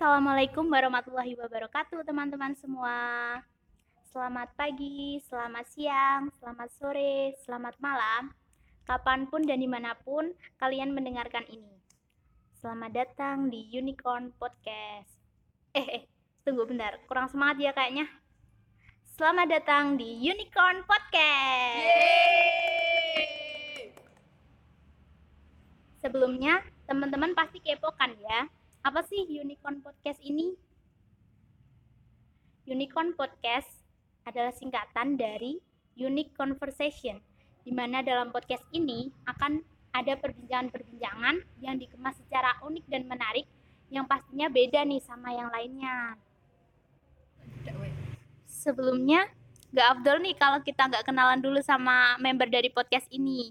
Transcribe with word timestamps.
Assalamualaikum 0.00 0.64
warahmatullahi 0.72 1.36
wabarakatuh 1.36 2.08
teman-teman 2.08 2.56
semua. 2.56 2.96
Selamat 4.08 4.48
pagi, 4.56 5.20
selamat 5.28 5.68
siang, 5.76 6.32
selamat 6.40 6.72
sore, 6.72 7.36
selamat 7.44 7.76
malam. 7.84 8.32
Kapan 8.88 9.28
pun 9.28 9.44
dan 9.44 9.60
di 9.60 9.68
mana 9.68 9.92
pun 10.00 10.32
kalian 10.56 10.96
mendengarkan 10.96 11.44
ini. 11.52 11.84
Selamat 12.56 12.96
datang 12.96 13.52
di 13.52 13.60
Unicorn 13.76 14.32
Podcast. 14.40 15.20
Eh, 15.76 15.84
eh, 15.84 16.08
tunggu 16.48 16.64
bentar, 16.64 16.96
kurang 17.04 17.28
semangat 17.28 17.60
ya 17.60 17.76
kayaknya. 17.76 18.08
Selamat 19.04 19.52
datang 19.52 20.00
di 20.00 20.16
Unicorn 20.16 20.80
Podcast. 20.88 21.92
Sebelumnya, 26.00 26.64
teman-teman 26.88 27.36
pasti 27.36 27.60
kepo 27.60 27.92
kan 28.00 28.16
ya 28.16 28.48
apa 28.80 29.04
sih 29.04 29.28
Unicorn 29.28 29.84
Podcast 29.84 30.20
ini? 30.24 30.56
Unicorn 32.64 33.12
Podcast 33.12 33.68
adalah 34.24 34.52
singkatan 34.56 35.20
dari 35.20 35.60
Unique 36.00 36.32
Conversation, 36.32 37.20
di 37.60 37.72
mana 37.76 38.00
dalam 38.00 38.32
podcast 38.32 38.64
ini 38.72 39.12
akan 39.28 39.60
ada 39.92 40.16
perbincangan-perbincangan 40.16 41.60
yang 41.60 41.76
dikemas 41.76 42.16
secara 42.24 42.56
unik 42.64 42.84
dan 42.88 43.04
menarik 43.04 43.44
yang 43.90 44.06
pastinya 44.06 44.46
beda 44.46 44.86
nih 44.86 45.02
sama 45.02 45.34
yang 45.34 45.50
lainnya. 45.50 46.14
Sebelumnya, 48.46 49.28
gak 49.74 49.98
afdol 49.98 50.22
nih 50.24 50.36
kalau 50.38 50.62
kita 50.62 50.88
gak 50.88 51.04
kenalan 51.04 51.42
dulu 51.42 51.58
sama 51.60 52.16
member 52.22 52.46
dari 52.48 52.70
podcast 52.70 53.10
ini. 53.10 53.50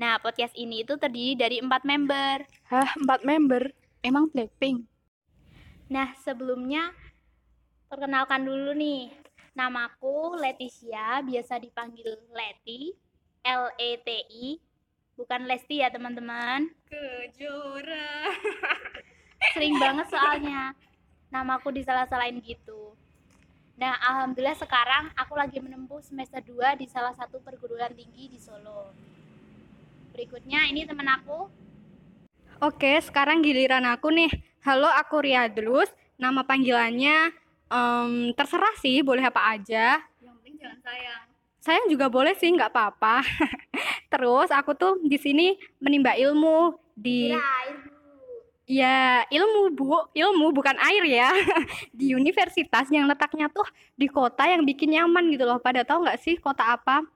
Nah, 0.00 0.16
podcast 0.22 0.56
ini 0.56 0.86
itu 0.86 0.96
terdiri 0.96 1.36
dari 1.36 1.56
empat 1.60 1.84
member. 1.84 2.48
Hah, 2.70 2.88
empat 2.96 3.26
member? 3.26 3.68
Emang 4.00 4.32
Blackpink? 4.32 4.88
Nah, 5.92 6.16
sebelumnya 6.24 6.92
perkenalkan 7.88 8.44
dulu 8.44 8.72
nih. 8.72 9.12
Namaku 9.50 10.38
Leticia, 10.38 11.20
biasa 11.20 11.58
dipanggil 11.58 12.06
Leti, 12.30 12.94
L 13.44 13.74
E 13.76 13.98
T 14.00 14.08
I, 14.30 14.56
bukan 15.18 15.44
Lesti 15.44 15.82
ya, 15.82 15.90
teman-teman. 15.90 16.70
Kejora. 16.86 18.30
Sering 19.54 19.74
banget 19.76 20.06
soalnya 20.08 20.72
namaku 21.30 21.70
disalah-salahin 21.74 22.42
gitu. 22.42 22.94
Nah, 23.80 23.96
alhamdulillah 23.96 24.58
sekarang 24.60 25.08
aku 25.16 25.34
lagi 25.38 25.56
menempuh 25.56 26.04
semester 26.04 26.42
2 26.44 26.76
di 26.76 26.86
salah 26.90 27.16
satu 27.16 27.40
perguruan 27.40 27.94
tinggi 27.96 28.28
di 28.28 28.36
Solo. 28.36 28.92
Berikutnya 30.12 30.68
ini 30.68 30.84
teman 30.84 31.08
aku. 31.08 31.48
Oke, 32.60 33.00
sekarang 33.00 33.40
giliran 33.40 33.88
aku 33.88 34.12
nih. 34.12 34.28
Halo, 34.60 34.84
aku 34.84 35.24
Ria 35.24 35.48
Drus. 35.48 35.88
Nama 36.20 36.44
panggilannya 36.44 37.32
em, 37.72 38.36
terserah 38.36 38.76
sih, 38.84 39.00
boleh 39.00 39.24
apa 39.24 39.56
aja. 39.56 39.96
Yang 40.20 40.34
penting 40.36 40.54
jangan 40.60 40.78
sayang. 40.84 41.22
Sayang 41.64 41.86
juga 41.88 42.12
boleh 42.12 42.36
sih, 42.36 42.52
nggak 42.52 42.68
apa-apa. 42.68 43.24
Terus 44.12 44.52
aku 44.52 44.76
tuh 44.76 45.00
di 45.00 45.16
sini 45.16 45.56
menimba 45.80 46.12
ilmu 46.20 46.76
di 46.92 47.32
air 47.32 47.80
Bu. 47.80 47.96
ya 48.68 49.24
ilmu 49.32 49.72
bu, 49.72 50.12
ilmu 50.12 50.52
bukan 50.52 50.76
air 50.84 51.04
ya. 51.08 51.32
di 51.96 52.12
universitas 52.12 52.92
yang 52.92 53.08
letaknya 53.08 53.48
tuh 53.48 53.64
di 53.96 54.04
kota 54.04 54.44
yang 54.44 54.68
bikin 54.68 55.00
nyaman 55.00 55.32
gitu 55.32 55.48
loh. 55.48 55.64
Pada 55.64 55.80
tahu 55.80 56.04
nggak 56.04 56.20
sih 56.20 56.36
kota 56.36 56.76
apa? 56.76 57.08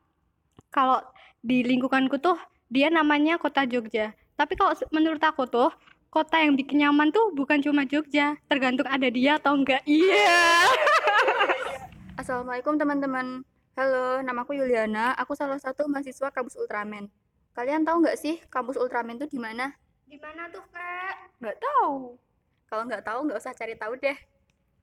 Kalau 0.73 1.05
di 1.45 1.61
lingkunganku 1.61 2.17
tuh 2.17 2.41
dia 2.73 2.89
namanya 2.89 3.37
kota 3.37 3.69
Jogja. 3.69 4.17
Tapi 4.35 4.59
kalau 4.59 4.75
menurut 4.91 5.23
aku 5.23 5.47
tuh 5.47 5.71
kota 6.11 6.43
yang 6.43 6.59
bikin 6.59 6.83
nyaman 6.83 7.15
tuh 7.15 7.31
bukan 7.39 7.63
cuma 7.63 7.87
Jogja, 7.87 8.35
tergantung 8.51 8.87
ada 8.91 9.07
dia 9.07 9.39
atau 9.39 9.55
enggak. 9.55 9.79
Iya. 9.87 10.67
Assalamualaikum 12.21 12.75
teman-teman. 12.75 13.47
Halo, 13.79 14.19
namaku 14.27 14.59
Yuliana. 14.59 15.15
Aku 15.23 15.39
salah 15.39 15.59
satu 15.63 15.87
mahasiswa 15.87 16.35
kampus 16.35 16.59
Ultraman. 16.59 17.11
Kalian 17.55 17.87
tahu 17.87 18.03
nggak 18.03 18.19
sih 18.19 18.43
kampus 18.51 18.75
Ultraman 18.75 19.23
itu 19.23 19.31
di 19.31 19.39
mana? 19.39 19.71
Di 20.11 20.19
mana 20.19 20.51
tuh, 20.51 20.67
Kak? 20.75 21.39
Nggak 21.39 21.59
tahu. 21.63 22.19
Kalau 22.67 22.83
nggak 22.91 23.07
tahu 23.07 23.19
nggak 23.31 23.39
usah 23.39 23.55
cari 23.55 23.79
tahu 23.79 23.95
deh. 24.03 24.19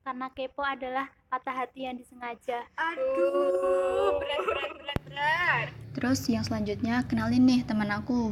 Karena 0.02 0.28
kepo 0.32 0.64
adalah 0.64 1.12
patah 1.28 1.56
hati 1.60 1.92
yang 1.92 2.00
disengaja. 2.00 2.64
Aduh, 2.80 4.16
berat 4.16 4.42
berat 4.48 4.72
berat 4.80 5.00
berat. 5.04 5.68
Terus 5.92 6.24
yang 6.32 6.48
selanjutnya 6.48 7.04
kenalin 7.04 7.44
nih 7.44 7.68
teman 7.68 7.92
aku. 7.92 8.32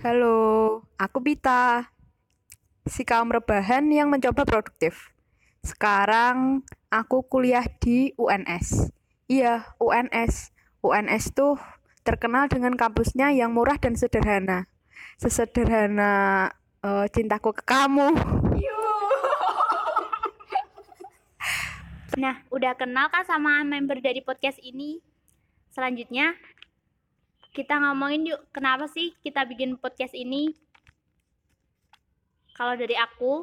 Halo, 0.00 0.80
aku 0.96 1.20
Bita. 1.20 1.92
Si 2.88 3.04
kaum 3.04 3.28
rebahan 3.28 3.84
yang 3.92 4.08
mencoba 4.08 4.48
produktif. 4.48 5.12
Sekarang 5.60 6.64
aku 6.88 7.20
kuliah 7.28 7.68
di 7.68 8.16
UNS. 8.16 8.88
Iya, 9.28 9.68
UNS. 9.76 10.56
UNS 10.80 11.36
tuh 11.36 11.60
terkenal 12.00 12.48
dengan 12.48 12.80
kampusnya 12.80 13.28
yang 13.36 13.52
murah 13.52 13.76
dan 13.76 13.92
sederhana. 13.92 14.72
Sesederhana 15.20 16.48
eh, 16.80 17.06
cintaku 17.12 17.52
ke 17.52 17.68
kamu. 17.68 18.16
Nah, 22.16 22.40
udah 22.48 22.72
kenal 22.72 23.12
kan 23.12 23.28
sama 23.28 23.60
member 23.68 24.00
dari 24.00 24.24
podcast 24.24 24.56
ini? 24.64 25.04
Selanjutnya, 25.76 26.40
kita 27.50 27.82
ngomongin 27.82 28.30
yuk, 28.30 28.40
kenapa 28.54 28.86
sih 28.86 29.10
kita 29.26 29.42
bikin 29.42 29.74
podcast 29.74 30.14
ini? 30.14 30.54
Kalau 32.54 32.78
dari 32.78 32.94
aku, 32.94 33.42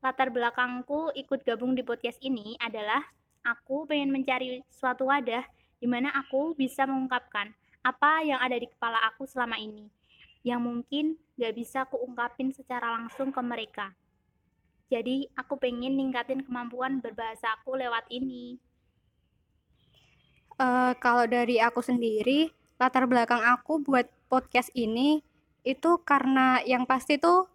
latar 0.00 0.32
belakangku 0.32 1.12
ikut 1.12 1.44
gabung 1.44 1.76
di 1.76 1.84
podcast 1.84 2.16
ini 2.24 2.56
adalah 2.64 3.04
aku 3.44 3.84
pengen 3.84 4.08
mencari 4.08 4.64
suatu 4.72 5.12
wadah 5.12 5.44
di 5.76 5.86
mana 5.90 6.14
aku 6.16 6.56
bisa 6.56 6.88
mengungkapkan 6.88 7.52
apa 7.82 8.22
yang 8.24 8.38
ada 8.40 8.56
di 8.56 8.70
kepala 8.70 9.02
aku 9.12 9.26
selama 9.26 9.58
ini, 9.58 9.90
yang 10.46 10.62
mungkin 10.62 11.18
gak 11.34 11.52
bisa 11.52 11.84
kuungkapin 11.90 12.54
secara 12.54 12.94
langsung 12.94 13.34
ke 13.34 13.42
mereka. 13.42 13.90
Jadi 14.88 15.28
aku 15.36 15.58
pengen 15.58 15.98
ningkatin 15.98 16.46
kemampuan 16.46 17.02
berbahasa 17.02 17.52
aku 17.60 17.76
lewat 17.76 18.06
ini. 18.08 18.56
Eh, 20.56 20.92
kalau 21.02 21.26
dari 21.26 21.58
aku 21.58 21.82
sendiri, 21.82 22.61
latar 22.82 23.06
belakang 23.06 23.38
aku 23.38 23.78
buat 23.78 24.10
podcast 24.26 24.74
ini 24.74 25.22
itu 25.62 26.02
karena 26.02 26.58
yang 26.66 26.82
pasti 26.82 27.22
tuh 27.22 27.46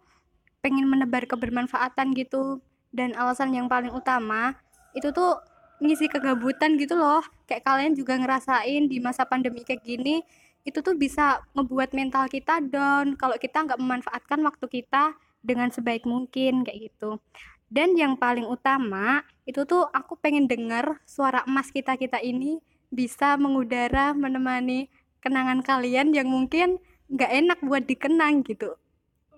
pengen 0.64 0.88
menebar 0.88 1.28
kebermanfaatan 1.28 2.16
gitu. 2.16 2.64
Dan 2.88 3.12
alasan 3.12 3.52
yang 3.52 3.68
paling 3.68 3.92
utama 3.92 4.56
itu 4.96 5.12
tuh 5.12 5.36
ngisi 5.84 6.08
kegabutan 6.08 6.80
gitu 6.80 6.96
loh. 6.96 7.20
Kayak 7.44 7.68
kalian 7.68 7.92
juga 7.92 8.16
ngerasain 8.16 8.88
di 8.88 8.96
masa 8.98 9.28
pandemi 9.28 9.60
kayak 9.60 9.84
gini, 9.84 10.24
itu 10.64 10.80
tuh 10.80 10.96
bisa 10.96 11.44
ngebuat 11.52 11.92
mental 11.92 12.26
kita 12.28 12.64
down 12.64 13.14
kalau 13.20 13.36
kita 13.36 13.64
nggak 13.64 13.80
memanfaatkan 13.80 14.40
waktu 14.44 14.66
kita 14.68 15.16
dengan 15.44 15.68
sebaik 15.68 16.08
mungkin 16.08 16.64
kayak 16.64 16.92
gitu. 16.92 17.20
Dan 17.68 17.96
yang 18.00 18.16
paling 18.16 18.48
utama 18.48 19.24
itu 19.44 19.64
tuh 19.68 19.84
aku 19.92 20.16
pengen 20.16 20.48
denger 20.48 21.00
suara 21.04 21.44
emas 21.44 21.68
kita-kita 21.68 22.20
ini 22.24 22.64
bisa 22.88 23.36
mengudara 23.36 24.16
menemani 24.16 24.88
kenangan 25.20 25.60
kalian 25.64 26.14
yang 26.14 26.28
mungkin 26.30 26.82
nggak 27.08 27.32
enak 27.32 27.58
buat 27.64 27.84
dikenang 27.86 28.44
gitu. 28.46 28.74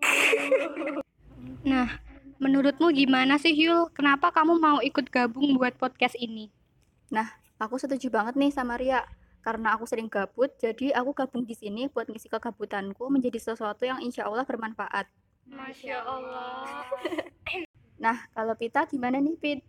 Nah, 1.60 2.00
menurutmu 2.40 2.88
gimana 2.88 3.36
sih 3.36 3.52
Yul? 3.52 3.92
Kenapa 3.92 4.32
kamu 4.32 4.56
mau 4.56 4.80
ikut 4.80 5.12
gabung 5.12 5.60
buat 5.60 5.76
podcast 5.76 6.16
ini? 6.16 6.48
Aku 7.60 7.76
setuju 7.76 8.08
banget 8.08 8.40
nih 8.40 8.48
sama 8.48 8.80
Ria. 8.80 9.04
Karena 9.44 9.76
aku 9.76 9.84
sering 9.84 10.08
gabut, 10.08 10.48
jadi 10.56 10.96
aku 10.96 11.12
gabung 11.12 11.44
di 11.44 11.52
sini 11.52 11.92
buat 11.92 12.08
ngisi 12.08 12.28
kegabutanku 12.32 13.08
menjadi 13.12 13.36
sesuatu 13.36 13.84
yang 13.84 14.00
insya 14.00 14.24
Allah 14.24 14.48
bermanfaat. 14.48 15.08
Masya 15.48 15.96
Allah. 16.00 16.84
Nah, 18.00 18.16
kalau 18.32 18.56
Pita 18.56 18.88
gimana 18.88 19.20
nih, 19.20 19.36
Pit? 19.36 19.60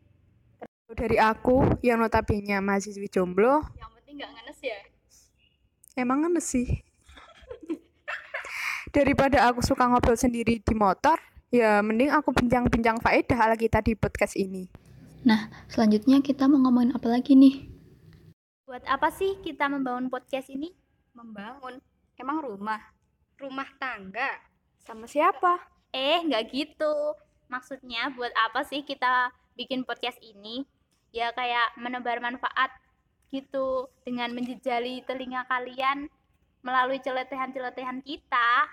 Dari 0.88 1.19
aku 1.19 1.68
yang 1.83 2.00
notabene 2.00 2.63
mahasiswi 2.63 3.12
jomblo, 3.12 3.59
Yang 3.75 3.91
penting 4.00 4.15
nggak 4.24 4.31
ngenes 4.31 4.59
ya. 4.63 4.80
Emang 5.95 6.23
ngenes 6.25 6.47
sih. 6.47 6.67
Daripada 8.95 9.47
aku 9.47 9.63
suka 9.63 9.88
ngobrol 9.88 10.19
sendiri 10.19 10.59
di 10.59 10.75
motor, 10.75 11.15
ya 11.47 11.79
mending 11.79 12.11
aku 12.11 12.35
bincang-bincang 12.35 12.99
faedah 12.99 13.39
ala 13.39 13.55
kita 13.55 13.79
di 13.79 13.95
podcast 13.95 14.35
ini. 14.35 14.67
Nah, 15.21 15.47
selanjutnya 15.69 16.19
kita 16.19 16.49
mau 16.49 16.59
ngomongin 16.65 16.97
apa 16.97 17.07
lagi 17.07 17.38
nih? 17.38 17.69
Buat 18.65 18.83
apa 18.89 19.13
sih 19.13 19.38
kita 19.45 19.69
membangun 19.69 20.09
podcast 20.09 20.49
ini? 20.49 20.73
Membangun. 21.13 21.77
Emang 22.17 22.41
rumah. 22.41 22.81
Rumah 23.37 23.69
tangga. 23.77 24.41
Sama 24.81 25.05
siapa? 25.05 25.61
Eh, 25.94 26.25
nggak 26.25 26.49
gitu. 26.49 26.95
Maksudnya 27.51 28.09
buat 28.17 28.33
apa 28.33 28.65
sih 28.65 28.81
kita 28.81 29.29
bikin 29.53 29.85
podcast 29.85 30.17
ini? 30.23 30.65
Ya 31.13 31.29
kayak 31.35 31.77
menebar 31.77 32.17
manfaat 32.17 32.71
gitu 33.31 33.88
dengan 34.04 34.30
menjejali 34.36 35.07
telinga 35.07 35.48
kalian 35.48 36.12
melalui 36.62 37.01
celetehan-celetehan 37.01 38.04
kita. 38.06 38.69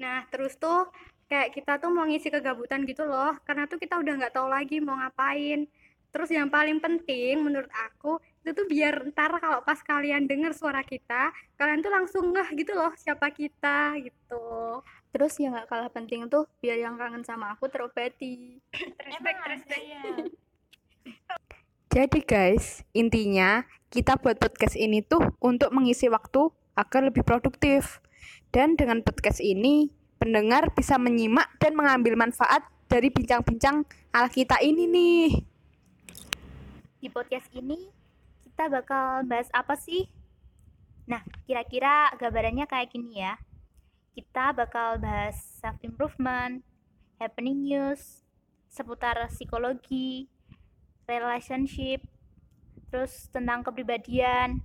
Nah, 0.00 0.26
terus 0.32 0.58
tuh 0.58 0.90
kayak 1.28 1.54
kita 1.54 1.78
tuh 1.78 1.92
mau 1.92 2.08
ngisi 2.08 2.32
kegabutan 2.32 2.82
gitu 2.88 3.04
loh 3.06 3.36
karena 3.44 3.68
tuh 3.68 3.78
kita 3.78 3.98
udah 3.98 4.14
nggak 4.14 4.34
tahu 4.34 4.46
lagi 4.46 4.78
mau 4.78 4.94
ngapain 4.94 5.66
terus 6.14 6.30
yang 6.30 6.46
paling 6.46 6.78
penting 6.78 7.42
menurut 7.42 7.66
aku 7.74 8.22
itu 8.46 8.54
tuh 8.54 8.62
biar 8.70 9.10
ntar 9.10 9.34
kalau 9.42 9.58
pas 9.66 9.74
kalian 9.82 10.30
denger 10.30 10.54
suara 10.54 10.86
kita 10.86 11.34
kalian 11.58 11.82
tuh 11.82 11.90
langsung 11.90 12.30
ngeh 12.30 12.62
gitu 12.62 12.78
loh 12.78 12.94
siapa 12.94 13.26
kita 13.34 13.98
gitu 14.06 14.78
Terus 15.16 15.32
yang 15.40 15.56
gak 15.56 15.72
kalah 15.72 15.88
penting 15.88 16.28
tuh 16.28 16.44
biar 16.60 16.76
yang 16.76 17.00
kangen 17.00 17.24
sama 17.24 17.56
aku 17.56 17.72
terobati. 17.72 18.60
Respect, 19.00 19.40
respect. 19.48 20.28
Jadi 21.96 22.20
guys, 22.28 22.84
intinya 22.92 23.64
kita 23.88 24.20
buat 24.20 24.36
podcast 24.36 24.76
ini 24.76 25.00
tuh 25.00 25.32
untuk 25.40 25.72
mengisi 25.72 26.12
waktu 26.12 26.52
agar 26.76 27.08
lebih 27.08 27.24
produktif. 27.24 28.04
Dan 28.52 28.76
dengan 28.76 29.00
podcast 29.00 29.40
ini, 29.40 29.88
pendengar 30.20 30.76
bisa 30.76 31.00
menyimak 31.00 31.48
dan 31.56 31.72
mengambil 31.72 32.12
manfaat 32.20 32.68
dari 32.84 33.08
bincang-bincang 33.08 33.88
ala 34.12 34.28
kita 34.28 34.60
ini 34.60 34.84
nih. 34.84 35.28
Di 37.00 37.08
podcast 37.08 37.48
ini 37.56 37.88
kita 38.44 38.68
bakal 38.68 39.24
bahas 39.24 39.48
apa 39.56 39.72
sih? 39.80 40.04
Nah, 41.08 41.24
kira-kira 41.48 42.12
gambarannya 42.20 42.68
kayak 42.68 42.92
gini 42.92 43.24
ya. 43.24 43.40
Kita 44.12 44.52
bakal 44.52 45.00
bahas 45.00 45.40
self 45.64 45.80
improvement, 45.80 46.60
happening 47.16 47.64
news, 47.64 48.20
seputar 48.68 49.16
psikologi, 49.32 50.28
relationship, 51.06 52.02
terus 52.90 53.30
tentang 53.30 53.62
kepribadian 53.62 54.62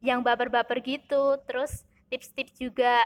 yang 0.00 0.24
baper-baper 0.24 0.80
gitu, 0.80 1.36
terus 1.44 1.84
tips-tips 2.08 2.56
juga 2.56 3.04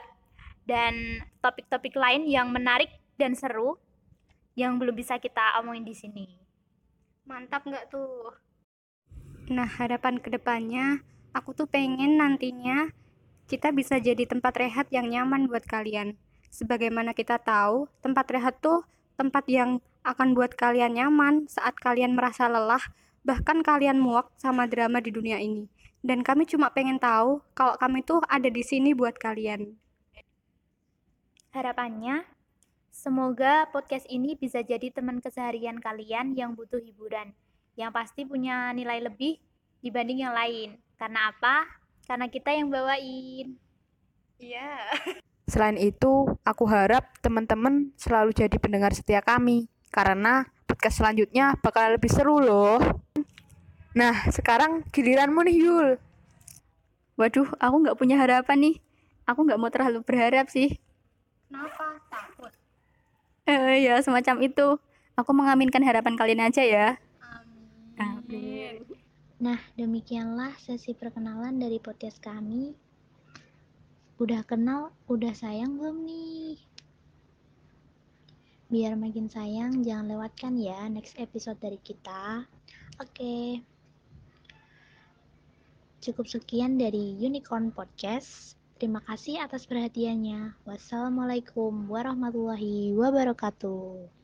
dan 0.67 1.23
topik-topik 1.43 1.95
lain 1.95 2.27
yang 2.27 2.51
menarik 2.51 2.91
dan 3.19 3.35
seru 3.35 3.79
yang 4.55 4.79
belum 4.79 4.95
bisa 4.95 5.19
kita 5.19 5.59
omongin 5.63 5.87
di 5.87 5.95
sini. 5.95 6.27
Mantap 7.27 7.67
nggak 7.67 7.91
tuh? 7.91 8.31
Nah, 9.51 9.69
harapan 9.69 10.23
ke 10.23 10.33
depannya, 10.33 11.03
aku 11.37 11.53
tuh 11.53 11.69
pengen 11.69 12.17
nantinya 12.17 12.89
kita 13.45 13.75
bisa 13.77 14.01
jadi 14.01 14.25
tempat 14.25 14.57
rehat 14.57 14.87
yang 14.89 15.11
nyaman 15.11 15.51
buat 15.51 15.69
kalian. 15.69 16.17
Sebagaimana 16.49 17.13
kita 17.13 17.37
tahu, 17.43 17.91
tempat 18.01 18.25
rehat 18.31 18.57
tuh 18.63 18.87
tempat 19.15 19.47
yang 19.47 19.83
akan 20.05 20.37
buat 20.37 20.55
kalian 20.55 21.01
nyaman 21.01 21.49
saat 21.49 21.79
kalian 21.81 22.13
merasa 22.13 22.47
lelah, 22.47 22.83
bahkan 23.25 23.65
kalian 23.65 23.99
muak 23.99 24.29
sama 24.37 24.69
drama 24.69 25.01
di 25.01 25.11
dunia 25.11 25.41
ini. 25.41 25.67
Dan 26.05 26.21
kami 26.21 26.45
cuma 26.45 26.69
pengen 26.69 27.01
tahu 27.01 27.41
kalau 27.57 27.81
kami 27.81 28.05
tuh 28.05 28.21
ada 28.29 28.53
di 28.53 28.61
sini 28.61 28.93
buat 28.93 29.17
kalian. 29.17 29.73
Harapannya, 31.57 32.29
semoga 32.93 33.65
podcast 33.73 34.05
ini 34.13 34.37
bisa 34.37 34.61
jadi 34.61 34.93
teman 34.93 35.25
keseharian 35.25 35.81
kalian 35.81 36.37
yang 36.37 36.53
butuh 36.53 36.83
hiburan, 36.83 37.33
yang 37.81 37.89
pasti 37.89 38.29
punya 38.29 38.75
nilai 38.77 39.01
lebih 39.01 39.41
dibanding 39.81 40.29
yang 40.29 40.37
lain. 40.37 40.77
Karena 41.01 41.33
apa? 41.33 41.65
Karena 42.05 42.29
kita 42.29 42.53
yang 42.53 42.69
bawain. 42.69 43.57
Iya. 44.37 44.77
Selain 45.45 45.77
itu, 45.77 46.25
aku 46.41 46.65
harap 46.65 47.13
teman-teman 47.21 47.93
selalu 48.01 48.33
jadi 48.33 48.57
pendengar 48.57 48.97
setia 48.97 49.21
kami, 49.21 49.69
karena 49.93 50.49
podcast 50.65 51.05
selanjutnya 51.05 51.55
bakal 51.61 51.93
lebih 51.93 52.09
seru 52.09 52.41
loh. 52.41 52.81
Nah, 53.95 54.27
sekarang 54.33 54.83
giliranmu 54.91 55.45
nih 55.47 55.57
Yul. 55.61 55.89
Waduh, 57.15 57.47
aku 57.63 57.77
nggak 57.87 57.99
punya 58.01 58.19
harapan 58.19 58.59
nih. 58.59 58.77
Aku 59.29 59.47
nggak 59.47 59.61
mau 59.61 59.71
terlalu 59.71 60.03
berharap 60.03 60.51
sih. 60.51 60.83
Kenapa? 61.47 62.03
Takut. 62.11 62.53
Eh, 63.47 63.87
ya 63.87 64.03
semacam 64.03 64.43
itu. 64.43 64.81
Aku 65.15 65.31
mengaminkan 65.31 65.85
harapan 65.87 66.19
kalian 66.19 66.43
aja 66.43 66.67
ya. 66.67 66.99
Amin. 68.01 68.83
Nah, 69.39 69.63
demikianlah 69.79 70.59
sesi 70.59 70.91
perkenalan 70.97 71.63
dari 71.63 71.79
podcast 71.79 72.19
kami. 72.19 72.75
Udah 74.25 74.41
kenal, 74.41 74.89
udah 75.05 75.37
sayang 75.37 75.77
belum 75.77 76.09
nih? 76.09 76.57
Biar 78.73 78.97
makin 78.97 79.29
sayang, 79.29 79.85
jangan 79.85 80.17
lewatkan 80.17 80.57
ya 80.57 80.89
next 80.89 81.21
episode 81.21 81.61
dari 81.61 81.77
kita. 81.85 82.49
Oke. 83.05 83.61
Cukup 86.01 86.25
sekian 86.25 86.81
dari 86.81 87.21
Unicorn 87.21 87.69
Podcast. 87.69 88.57
Terima 88.81 89.05
kasih 89.05 89.45
atas 89.45 89.69
perhatiannya. 89.69 90.57
Wassalamualaikum 90.65 91.85
warahmatullahi 91.93 92.97
wabarakatuh. 92.97 94.24